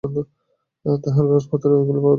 [0.85, 2.09] তাঁহার কাগজ-পত্রের মধ্যেই এগুলি পাওয়া যায়।